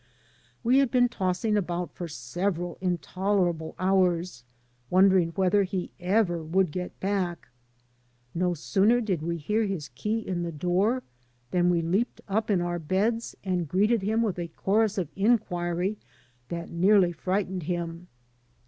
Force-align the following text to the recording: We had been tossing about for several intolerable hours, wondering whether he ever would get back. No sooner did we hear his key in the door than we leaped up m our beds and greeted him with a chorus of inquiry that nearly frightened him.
We 0.63 0.79
had 0.79 0.89
been 0.89 1.09
tossing 1.09 1.55
about 1.55 1.93
for 1.93 2.07
several 2.07 2.79
intolerable 2.81 3.75
hours, 3.77 4.43
wondering 4.89 5.29
whether 5.35 5.61
he 5.61 5.91
ever 5.99 6.41
would 6.41 6.71
get 6.71 6.99
back. 6.99 7.49
No 8.33 8.55
sooner 8.55 8.99
did 8.99 9.21
we 9.21 9.37
hear 9.37 9.63
his 9.67 9.89
key 9.89 10.17
in 10.17 10.41
the 10.41 10.51
door 10.51 11.03
than 11.51 11.69
we 11.69 11.83
leaped 11.83 12.19
up 12.27 12.49
m 12.49 12.63
our 12.63 12.79
beds 12.79 13.35
and 13.43 13.67
greeted 13.69 14.01
him 14.01 14.23
with 14.23 14.39
a 14.39 14.47
chorus 14.47 14.97
of 14.97 15.07
inquiry 15.15 15.99
that 16.49 16.71
nearly 16.71 17.11
frightened 17.11 17.61
him. 17.69 18.07